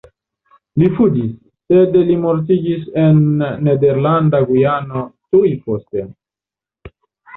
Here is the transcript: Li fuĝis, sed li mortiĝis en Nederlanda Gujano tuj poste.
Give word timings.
Li 0.83 0.87
fuĝis, 0.99 1.33
sed 1.73 1.97
li 2.07 2.15
mortiĝis 2.23 2.87
en 3.03 3.21
Nederlanda 3.67 4.41
Gujano 4.49 5.05
tuj 5.35 5.49
poste. 5.69 6.09